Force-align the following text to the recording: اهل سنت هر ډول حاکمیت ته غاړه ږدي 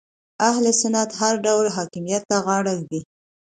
اهل 0.49 0.65
سنت 0.81 1.09
هر 1.19 1.33
ډول 1.45 1.65
حاکمیت 1.75 2.23
ته 2.29 2.37
غاړه 2.45 2.73
ږدي 2.79 3.01